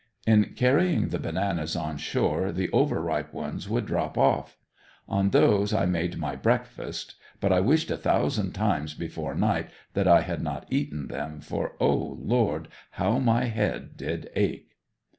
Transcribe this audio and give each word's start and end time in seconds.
In 0.25 0.53
carrying 0.55 1.09
the 1.09 1.19
bananas 1.19 1.75
on 1.75 1.97
shore 1.97 2.51
the 2.51 2.71
over 2.71 2.99
ripe 2.99 3.31
ones 3.33 3.69
would 3.69 3.85
drop 3.85 4.17
off. 4.17 4.57
On 5.07 5.29
those 5.29 5.75
I 5.75 5.85
made 5.85 6.17
my 6.17 6.35
breakfast, 6.35 7.13
but 7.39 7.51
I 7.53 7.59
wished 7.59 7.91
a 7.91 7.97
thousand 7.97 8.53
times 8.53 8.95
before 8.95 9.35
night 9.35 9.69
that 9.93 10.07
I 10.07 10.21
had 10.21 10.41
not 10.41 10.65
eaten 10.71 11.07
them, 11.07 11.39
for 11.39 11.73
Oh 11.79 12.17
Lord, 12.19 12.67
how 12.93 13.19
my 13.19 13.43
head 13.45 13.95
did 13.95 14.31
ache! 14.35 14.73